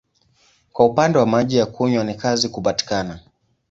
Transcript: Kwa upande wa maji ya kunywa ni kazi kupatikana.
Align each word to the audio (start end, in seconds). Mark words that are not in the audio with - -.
Kwa 0.73 0.85
upande 0.85 1.17
wa 1.19 1.25
maji 1.25 1.57
ya 1.57 1.65
kunywa 1.65 2.03
ni 2.03 2.13
kazi 2.15 2.49
kupatikana. 2.49 3.19